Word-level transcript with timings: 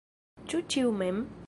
Ĉu 0.53 0.61
ĉiu 0.75 0.95
mem? 1.05 1.25